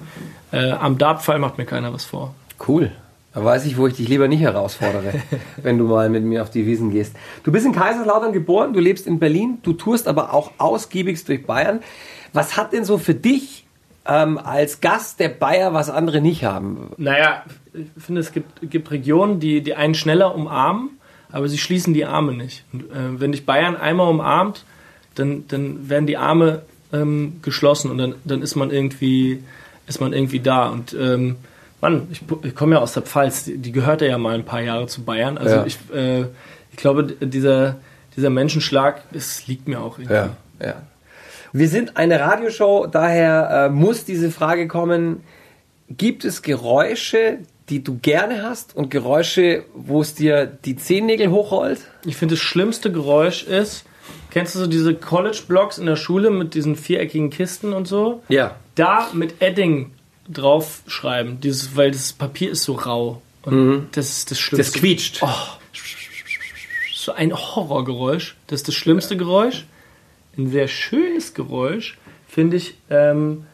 äh, 0.54 0.72
am 0.72 0.98
Dartpfeil 0.98 1.40
macht 1.40 1.58
mir 1.58 1.66
keiner 1.66 1.94
was 1.94 2.06
vor. 2.06 2.34
Cool. 2.66 2.94
Da 3.34 3.44
weiß 3.44 3.66
ich, 3.66 3.78
wo 3.78 3.86
ich 3.86 3.96
dich 3.96 4.08
lieber 4.08 4.30
nicht 4.30 4.40
herausfordere, 4.40 5.14
wenn 5.58 5.78
du 5.78 5.84
mal 5.84 6.10
mit 6.10 6.24
mir 6.24 6.42
auf 6.42 6.50
die 6.50 6.66
Wiesen 6.66 6.90
gehst. 6.90 7.18
Du 7.44 7.52
bist 7.52 7.66
in 7.66 7.74
Kaiserslautern 7.74 8.32
geboren, 8.32 8.72
du 8.72 8.80
lebst 8.80 9.06
in 9.06 9.20
Berlin, 9.20 9.58
du 9.64 9.74
tourst 9.74 10.08
aber 10.08 10.34
auch 10.34 10.52
ausgiebigst 10.58 11.28
durch 11.28 11.46
Bayern. 11.46 11.82
Was 12.32 12.56
hat 12.56 12.72
denn 12.72 12.86
so 12.86 12.98
für 12.98 13.14
dich 13.14 13.66
ähm, 14.08 14.38
als 14.38 14.80
Gast 14.80 15.20
der 15.20 15.28
Bayer, 15.30 15.74
was 15.74 15.90
andere 15.90 16.22
nicht 16.22 16.46
haben? 16.46 16.92
Naja, 16.96 17.44
ich 17.74 17.88
finde, 18.02 18.22
es 18.22 18.32
gibt, 18.32 18.70
gibt 18.70 18.90
Regionen, 18.90 19.42
die, 19.42 19.62
die 19.62 19.76
einen 19.76 19.96
schneller 19.96 20.34
umarmen, 20.34 20.92
aber 21.32 21.48
sie 21.48 21.58
schließen 21.58 21.94
die 21.94 22.06
Arme 22.06 22.34
nicht. 22.34 22.64
Und, 22.74 22.84
äh, 22.92 23.20
wenn 23.20 23.32
dich 23.32 23.46
Bayern 23.46 23.76
einmal 23.76 24.10
umarmt, 24.10 24.64
dann, 25.16 25.46
dann 25.48 25.90
werden 25.90 26.08
die 26.08 26.18
Arme 26.18 26.64
ähm, 26.94 27.40
geschlossen 27.42 27.92
und 27.92 27.98
dann, 27.98 28.16
dann 28.26 28.42
ist 28.42 28.56
man 28.56 28.72
irgendwie 28.72 29.44
ist 29.90 30.00
man 30.00 30.14
irgendwie 30.14 30.40
da. 30.40 30.70
Und 30.70 30.96
ähm, 30.98 31.36
Mann, 31.82 32.08
ich, 32.12 32.22
ich 32.44 32.56
komme 32.56 32.76
ja 32.76 32.82
aus 32.82 32.94
der 32.94 33.04
Pfalz, 33.04 33.44
die, 33.44 33.58
die 33.58 33.72
gehörte 33.72 34.06
ja 34.06 34.18
mal 34.18 34.36
ein 34.36 34.46
paar 34.46 34.62
Jahre 34.62 34.88
zu 34.88 35.04
Bayern. 35.04 35.38
Also 35.38 35.56
Ja. 35.56 35.66
ich, 35.66 35.78
äh, 35.94 36.22
ich 36.72 36.78
glaube, 36.78 37.04
dieser, 37.04 37.78
dieser 38.16 38.30
Menschenschlag, 38.30 39.02
es 39.12 39.48
liegt 39.48 39.68
mir 39.68 39.82
auch 39.82 39.98
irgendwie. 39.98 40.14
Ja, 40.14 40.38
ja. 40.62 40.76
Wir 41.52 41.68
sind 41.68 41.98
eine 41.98 42.20
Radioshow, 42.20 42.86
daher 42.86 43.66
äh, 43.66 43.70
muss 43.70 44.06
diese 44.06 44.30
Frage 44.30 44.68
kommen. 44.68 45.24
Gibt 45.90 46.24
es 46.24 46.44
Geräusche, 46.44 47.40
die 47.70 47.84
du 47.84 47.98
gerne 48.02 48.44
hast 48.44 48.76
und 48.76 48.90
Geräusche, 48.90 49.66
wo 49.74 50.02
es 50.02 50.16
dir 50.16 50.46
die 50.46 50.76
Zehennägel 50.76 51.30
hochrollt? 51.30 51.82
Ich 52.06 52.16
finde, 52.18 52.36
das 52.36 52.42
schlimmste 52.44 52.92
Geräusch 52.92 53.44
ist, 53.44 53.86
kennst 54.32 54.56
du 54.56 54.60
so 54.60 54.68
diese 54.68 54.96
College-Blocks 54.96 55.78
in 55.78 55.86
der 55.86 55.96
Schule 55.96 56.32
mit 56.32 56.54
diesen 56.56 56.76
viereckigen 56.76 57.30
Kisten 57.30 57.74
und 57.74 57.88
so? 57.88 58.24
Ja. 58.30 58.56
Da 58.76 59.10
mit 59.14 59.42
Edding 59.42 59.92
draufschreiben, 60.32 61.40
dieses, 61.42 61.76
weil 61.76 61.92
das 61.92 62.14
Papier 62.14 62.52
ist 62.52 62.64
so 62.64 62.74
rau. 62.74 63.22
Und 63.44 63.88
das 63.94 64.10
ist 64.10 64.32
das 64.32 64.38
Das 64.38 64.40
Schlimmste. 64.42 64.80
quietscht. 64.80 65.20
Oh, 65.22 65.28
so 66.94 67.14
ein 67.14 67.34
Horrorgeräusch. 67.34 68.36
Das 68.48 68.60
ist 68.62 68.68
das 68.68 68.76
schlimmste 68.76 69.16
Geräusch. 69.18 69.66
Ein 70.38 70.50
sehr 70.52 70.68
schönes 70.68 71.34
Geräusch 71.34 71.98
finde 72.28 72.58
ich, 72.58 72.76
ähm, 72.90 73.46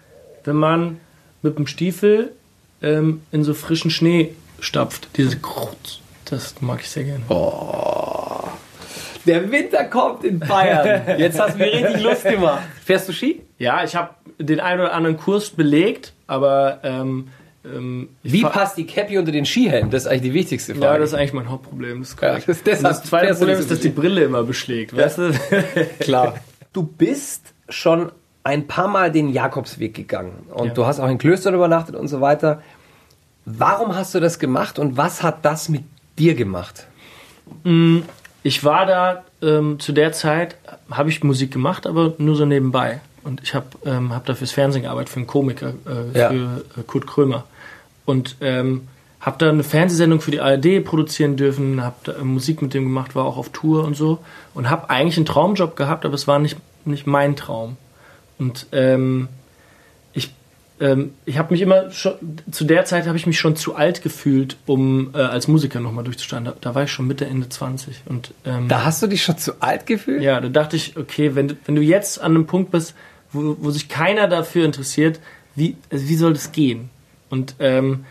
wenn 0.43 0.55
man 0.55 0.99
mit 1.41 1.57
dem 1.57 1.67
Stiefel 1.67 2.33
ähm, 2.81 3.21
in 3.31 3.43
so 3.43 3.53
frischen 3.53 3.91
Schnee 3.91 4.33
stapft. 4.59 5.09
Diese 5.17 5.37
Krutz. 5.37 5.99
Das 6.25 6.55
mag 6.61 6.81
ich 6.81 6.89
sehr 6.89 7.03
gerne. 7.03 7.23
Der 9.25 9.51
Winter 9.51 9.83
kommt 9.85 10.23
in 10.23 10.39
Bayern. 10.39 11.01
Jetzt 11.19 11.39
hast 11.39 11.55
du 11.55 11.59
mir 11.59 11.71
richtig 11.73 12.01
Lust 12.03 12.23
gemacht. 12.23 12.63
Fährst 12.83 13.09
du 13.09 13.13
Ski? 13.13 13.41
Ja, 13.57 13.83
ich 13.83 13.95
habe 13.95 14.11
den 14.37 14.59
einen 14.59 14.81
oder 14.81 14.93
anderen 14.93 15.17
Kurs 15.17 15.49
belegt, 15.49 16.13
aber 16.27 16.79
ähm, 16.83 17.29
ähm, 17.63 18.09
Wie 18.21 18.41
passt 18.43 18.77
die 18.77 18.85
Cappy 18.85 19.17
unter 19.17 19.31
den 19.31 19.45
Skihelm? 19.45 19.89
Das 19.89 20.03
ist 20.03 20.07
eigentlich 20.07 20.21
die 20.23 20.33
wichtigste 20.33 20.75
Frage. 20.75 20.85
Ja, 20.85 20.97
das 20.99 21.09
ist 21.09 21.15
eigentlich 21.15 21.33
mein 21.33 21.49
Hauptproblem. 21.49 22.01
Das, 22.01 22.15
Ja, 22.21 22.37
das- 22.39 22.63
deshalb 22.63 22.81
das 22.83 23.03
zweite 23.03 23.33
Problem 23.33 23.57
ist, 23.59 23.71
dass 23.71 23.79
die. 23.79 23.89
Brille 23.89 24.23
immer 24.23 24.43
beschlägt. 24.43 24.95
Weißt 24.95 25.17
du? 25.17 25.31
Klar. 25.99 26.35
Du 26.73 26.83
bist 26.83 27.53
schon 27.69 28.11
ein 28.45 28.67
paar 28.67 28.87
Mal 28.87 29.11
den 29.11 29.29
Jakobsweg 29.29 29.93
gegangen 29.95 30.45
und 30.53 30.67
Ja. 30.67 30.73
du 30.73 30.85
hast 30.85 30.99
auch 30.99 31.09
in 31.09 31.17
Klöstern 31.17 31.55
übernachtet 31.55 31.95
und 31.95 32.07
so 32.07 32.21
weiter. 32.21 32.61
Warum 33.45 33.95
hast 33.95 34.13
du 34.15 34.19
das 34.19 34.39
gemacht 34.39 34.79
und 34.79 34.97
was 34.97 35.23
hat 35.23 35.43
das 35.43 35.67
mit 35.67 35.83
dir 36.17 36.35
gemacht? 36.35 36.85
Ich 38.43 38.63
war 38.63 38.85
da 38.85 39.23
ähm, 39.41 39.79
zu 39.79 39.91
der 39.91 40.11
Zeit, 40.11 40.55
habe 40.91 41.09
ich 41.09 41.23
Musik 41.23 41.51
gemacht, 41.51 41.87
aber 41.87 42.13
nur 42.19 42.35
so 42.35 42.45
nebenbei. 42.45 43.01
Und 43.23 43.41
ich 43.41 43.55
habe 43.55 43.65
ähm, 43.85 44.13
hab 44.13 44.25
da 44.27 44.35
fürs 44.35 44.51
Fernsehen 44.51 44.83
gearbeitet, 44.83 45.09
für 45.09 45.17
einen 45.17 45.27
Komiker, 45.27 45.73
äh, 46.13 46.17
Ja. 46.17 46.29
für 46.29 46.63
äh, 46.79 46.83
Kurt 46.85 47.07
Krömer. 47.07 47.43
Und 48.05 48.35
ähm, 48.41 48.87
habe 49.19 49.37
da 49.39 49.49
eine 49.49 49.63
Fernsehsendung 49.63 50.21
für 50.21 50.29
die 50.29 50.41
ARD 50.41 50.83
produzieren 50.85 51.35
dürfen, 51.35 51.81
habe 51.83 51.95
da 52.03 52.11
äh, 52.13 52.23
Musik 52.23 52.61
mit 52.61 52.75
dem 52.75 52.83
gemacht, 52.83 53.15
war 53.15 53.25
auch 53.25 53.37
auf 53.37 53.49
Tour 53.49 53.83
und 53.83 53.95
so. 53.95 54.19
Und 54.53 54.69
habe 54.69 54.91
eigentlich 54.91 55.17
einen 55.17 55.25
Traumjob 55.25 55.75
gehabt, 55.75 56.05
aber 56.05 56.13
es 56.13 56.27
war 56.27 56.37
nicht, 56.37 56.57
nicht 56.85 57.07
mein 57.07 57.35
Traum. 57.35 57.77
Und 58.37 58.67
ähm, 58.71 59.27
ich, 60.13 60.33
ähm, 60.79 61.13
ich 61.25 61.37
habe 61.37 61.53
mich 61.53 61.61
immer 61.61 61.89
schon, 61.91 62.13
zu 62.51 62.65
der 62.65 62.85
Zeit 62.85 63.07
habe 63.07 63.17
ich 63.17 63.25
mich 63.25 63.39
schon 63.39 63.55
zu 63.55 63.75
alt 63.75 64.01
gefühlt, 64.01 64.57
um 64.65 65.11
äh, 65.13 65.17
als 65.19 65.47
Musiker 65.47 65.79
nochmal 65.79 66.03
durchzustarten. 66.03 66.45
Da, 66.45 66.53
da 66.59 66.75
war 66.75 66.83
ich 66.83 66.91
schon 66.91 67.07
Mitte, 67.07 67.25
Ende 67.25 67.47
20. 67.49 68.01
Und 68.07 68.33
ähm, 68.45 68.67
Da 68.67 68.83
hast 68.83 69.01
du 69.01 69.07
dich 69.07 69.23
schon 69.23 69.37
zu 69.37 69.61
alt 69.61 69.85
gefühlt? 69.85 70.21
ja, 70.21 70.39
da 70.41 70.49
dachte 70.49 70.75
ich, 70.75 70.97
okay, 70.97 71.35
wenn, 71.35 71.49
du- 71.49 71.55
wenn 71.65 71.75
du 71.75 71.81
jetzt 71.81 72.19
an 72.19 72.31
einem 72.31 72.45
Punkt 72.45 72.71
bist, 72.71 72.93
wo, 73.31 73.55
wo 73.59 73.71
sich 73.71 73.87
keiner 73.89 74.27
dafür 74.27 74.65
interessiert, 74.65 75.19
wie, 75.55 75.77
also 75.89 76.07
wie 76.09 76.15
soll 76.15 76.33
das 76.33 76.51
gehen? 76.51 76.89
Und 77.29 77.55
ähm, 77.59 78.05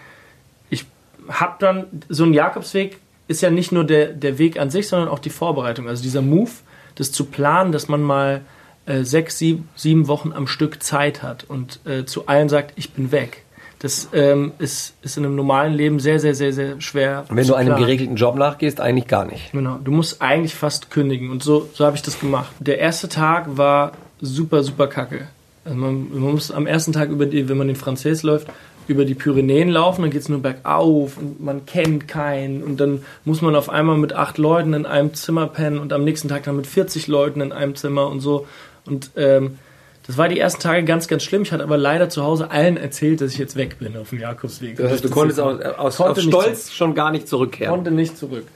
ich 0.70 0.86
habe 1.28 1.56
dann, 1.58 1.84
so 2.08 2.24
ein 2.24 2.32
Jakobsweg 2.34 2.98
ist 3.28 3.40
ja 3.42 3.50
nicht 3.50 3.72
nur 3.72 3.84
der, 3.84 4.06
der 4.08 4.38
Weg 4.38 4.58
an 4.58 4.70
sich, 4.70 4.88
sondern 4.88 5.08
auch 5.08 5.18
die 5.18 5.30
Vorbereitung. 5.30 5.88
Also 5.88 6.02
dieser 6.02 6.20
Move, 6.22 6.50
das 6.94 7.12
zu 7.12 7.26
planen, 7.26 7.72
dass 7.72 7.88
man 7.88 8.02
mal 8.02 8.42
äh, 8.86 9.02
sechs, 9.02 9.38
sieben, 9.38 9.68
sieben 9.74 10.08
Wochen 10.08 10.32
am 10.32 10.46
Stück 10.46 10.82
Zeit 10.82 11.22
hat 11.22 11.44
und 11.44 11.80
äh, 11.86 12.04
zu 12.04 12.26
allen 12.26 12.48
sagt, 12.48 12.72
ich 12.76 12.92
bin 12.92 13.12
weg. 13.12 13.42
Das 13.78 14.08
ähm, 14.14 14.52
ist, 14.58 14.94
ist 15.02 15.18
in 15.18 15.26
einem 15.26 15.36
normalen 15.36 15.74
Leben 15.74 16.00
sehr, 16.00 16.18
sehr, 16.18 16.34
sehr, 16.34 16.54
sehr 16.54 16.80
schwer. 16.80 17.26
Wenn 17.28 17.46
du 17.46 17.54
einem 17.54 17.68
planen. 17.68 17.82
geregelten 17.82 18.16
Job 18.16 18.36
nachgehst, 18.36 18.80
eigentlich 18.80 19.08
gar 19.08 19.26
nicht. 19.26 19.52
Genau, 19.52 19.76
du 19.76 19.90
musst 19.90 20.22
eigentlich 20.22 20.54
fast 20.54 20.90
kündigen 20.90 21.30
und 21.30 21.42
so, 21.42 21.68
so 21.74 21.84
habe 21.84 21.94
ich 21.94 22.02
das 22.02 22.18
gemacht. 22.18 22.50
Der 22.60 22.78
erste 22.78 23.10
Tag 23.10 23.58
war 23.58 23.92
super, 24.22 24.62
super 24.62 24.86
kacke. 24.86 25.28
Also 25.66 25.76
man, 25.76 26.08
man 26.10 26.32
muss 26.32 26.50
am 26.50 26.66
ersten 26.66 26.92
Tag 26.92 27.10
über 27.10 27.26
die, 27.26 27.48
wenn 27.48 27.58
man 27.58 27.66
den 27.66 27.76
Französ 27.76 28.22
läuft, 28.22 28.48
über 28.86 29.04
die 29.04 29.14
Pyrenäen 29.14 29.68
laufen, 29.68 30.02
dann 30.02 30.10
geht 30.10 30.22
es 30.22 30.28
nur 30.28 30.40
bergauf 30.40 31.16
und 31.16 31.42
man 31.42 31.66
kennt 31.66 32.06
keinen 32.08 32.62
und 32.62 32.80
dann 32.80 33.02
muss 33.24 33.40
man 33.40 33.56
auf 33.56 33.68
einmal 33.68 33.96
mit 33.96 34.12
acht 34.12 34.38
Leuten 34.38 34.74
in 34.74 34.86
einem 34.86 35.14
Zimmer 35.14 35.46
pennen 35.46 35.78
und 35.78 35.92
am 35.92 36.04
nächsten 36.04 36.28
Tag 36.28 36.44
dann 36.44 36.56
mit 36.56 36.66
40 36.66 37.06
Leuten 37.06 37.40
in 37.40 37.52
einem 37.52 37.74
Zimmer 37.76 38.08
und 38.08 38.20
so. 38.20 38.46
Und 38.86 39.10
ähm, 39.16 39.58
das 40.06 40.18
war 40.18 40.28
die 40.28 40.38
ersten 40.38 40.60
Tage 40.60 40.84
ganz, 40.84 41.08
ganz 41.08 41.22
schlimm. 41.22 41.42
Ich 41.42 41.52
hatte 41.52 41.62
aber 41.62 41.78
leider 41.78 42.10
zu 42.10 42.22
Hause 42.22 42.50
allen 42.50 42.76
erzählt, 42.76 43.20
dass 43.20 43.32
ich 43.32 43.38
jetzt 43.38 43.56
weg 43.56 43.78
bin 43.78 43.96
auf 43.96 44.10
dem 44.10 44.20
Jakobsweg. 44.20 44.76
Das 44.76 44.92
heißt, 44.92 45.04
du 45.04 45.10
konntest 45.10 45.40
aus, 45.40 45.60
aus, 45.60 45.96
Konnte 45.96 46.20
aus 46.20 46.22
Stolz 46.22 46.72
schon 46.72 46.94
gar 46.94 47.10
nicht 47.10 47.26
zurückkehren. 47.26 47.72
konnte 47.72 47.90
nicht 47.90 48.18
zurück. 48.18 48.46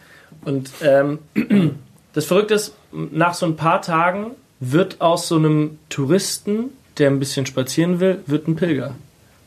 Und 0.44 0.70
ähm, 0.82 1.18
das 2.12 2.26
Verrückte 2.26 2.54
ist, 2.54 2.75
nach 2.92 3.35
so 3.35 3.47
ein 3.47 3.56
paar 3.56 3.80
Tagen 3.80 4.32
wird 4.61 5.00
aus 5.00 5.28
so 5.28 5.37
einem 5.37 5.78
Touristen, 5.88 6.70
der 6.99 7.11
ein 7.11 7.18
bisschen 7.18 7.47
spazieren 7.47 8.00
will, 8.00 8.18
wird 8.26 8.47
ein 8.47 8.56
Pilger. 8.56 8.94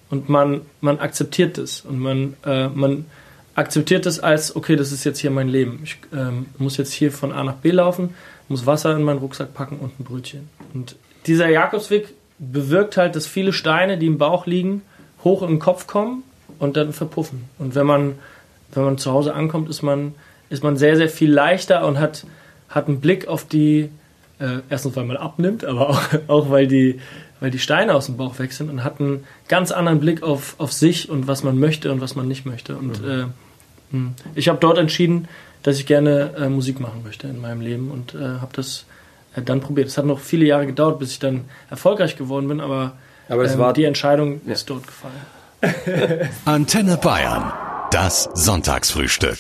Und 0.09 0.27
man, 0.27 0.61
man 0.81 1.00
akzeptiert 1.00 1.57
das. 1.57 1.81
Und 1.81 2.00
man, 2.00 2.35
äh, 2.45 2.67
man 2.67 3.05
akzeptiert 3.55 4.05
das 4.05 4.19
als, 4.19 4.55
okay, 4.55 4.75
das 4.75 4.91
ist 4.91 5.03
jetzt 5.03 5.19
hier 5.19 5.31
mein 5.31 5.50
Leben. 5.50 5.81
Ich 5.83 5.97
ähm, 6.13 6.47
muss 6.57 6.77
jetzt 6.77 6.93
hier 6.93 7.11
von 7.11 7.31
A 7.31 7.43
nach 7.43 7.55
B 7.55 7.71
laufen, 7.71 8.15
muss 8.51 8.65
Wasser 8.65 8.96
in 8.96 9.03
meinen 9.03 9.20
Rucksack 9.20 9.53
packen 9.53 9.77
und 9.77 10.00
ein 10.00 10.03
Brötchen. 10.03 10.50
Und 10.74 10.96
dieser 11.25 11.50
Jakobsweg 11.50 12.13
bewirkt 12.38 12.98
halt, 12.98 13.15
dass 13.15 13.27
viele 13.27 13.53
Steine, 13.53 13.98
die 13.98 14.08
im 14.08 14.17
Bauch 14.17 14.46
liegen, 14.46 14.81
hoch 15.24 15.41
im 15.43 15.60
Kopf 15.60 15.88
kommen 15.88 16.24
und 16.60 16.77
dann 16.77 16.93
verpuffen. 16.93 17.46
Und 17.60 17.75
wenn 17.75 17.86
man, 17.86 18.15
wenn 18.74 18.84
man 18.84 18.98
zu 18.98 19.12
Hause 19.12 19.34
ankommt, 19.34 19.70
ist 19.70 19.81
man, 19.81 20.15
ist 20.50 20.63
man 20.63 20.77
sehr, 20.77 20.98
sehr 20.98 21.10
viel 21.10 21.31
leichter 21.31 21.86
und 21.86 22.00
hat, 22.00 22.25
hat 22.70 22.88
einen 22.88 23.00
Blick 23.00 23.27
auf 23.27 23.46
die, 23.46 23.89
äh, 24.39 24.60
erstens 24.70 24.96
weil 24.96 25.05
man 25.05 25.17
abnimmt, 25.17 25.63
aber 25.63 25.89
auch, 25.89 26.01
auch 26.27 26.50
weil, 26.50 26.67
die, 26.67 27.00
weil 27.39 27.51
die 27.51 27.60
Steine 27.60 27.96
aus 27.96 28.08
dem 28.08 28.17
Bauch 28.17 28.39
weg 28.39 28.53
sind 28.53 28.70
und 28.70 28.84
hat 28.84 29.00
einen 29.00 29.24
ganz 29.48 29.72
anderen 29.72 30.00
Blick 30.00 30.24
auf, 30.24 30.55
auf 30.58 30.74
sich 30.74 31.10
und 31.10 31.27
was 31.27 31.43
man 31.43 31.60
möchte 31.60 31.91
und 31.91 32.01
was 32.01 32.15
man 32.15 32.27
nicht 32.27 32.46
möchte. 32.46 32.75
Und 32.75 33.03
äh, 33.03 33.25
mh, 33.91 34.12
ich 34.36 34.50
habe 34.50 34.60
dort 34.60 34.77
entschieden, 34.77 35.27
dass 35.63 35.77
ich 35.77 35.86
gerne 35.86 36.34
äh, 36.38 36.50
Musik 36.50 36.80
machen 36.80 37.01
möchte 37.03 37.27
in 37.27 37.39
meinem 37.39 37.62
Leben 37.62 37.91
und 37.91 38.13
äh, 38.15 38.18
habe 38.39 38.51
das 38.53 38.86
äh, 39.36 39.41
dann 39.41 39.62
probiert. 39.62 39.88
Es 39.88 39.98
hat 39.98 40.06
noch 40.06 40.20
viele 40.20 40.46
Jahre 40.46 40.65
gedauert, 40.65 41.00
bis 41.00 41.12
ich 41.12 41.20
dann 41.20 41.46
erfolgreich 41.70 42.15
geworden 42.18 42.48
bin, 42.48 42.60
aber, 42.62 42.94
Aber 43.30 43.44
es 43.44 43.53
ähm, 43.53 43.60
war- 43.60 43.74
die 43.74 43.86
Entscheidung 43.86 44.41
ist 44.46 44.70
dort 44.70 44.84
gefallen. 44.88 46.30
Antenne 46.46 46.98
Bayern. 46.98 47.51
Das 47.91 48.30
Sonntagsfrühstück. 48.34 49.38